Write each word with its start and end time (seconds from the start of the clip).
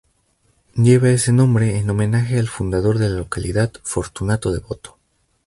Lleva 0.73 1.09
ese 1.09 1.31
nombre 1.31 1.77
en 1.77 1.87
homenaje 1.87 2.39
al 2.39 2.47
fundador 2.47 2.97
de 2.97 3.07
la 3.09 3.17
localidad, 3.17 3.71
Fortunato 3.83 4.51
Devoto. 4.51 4.97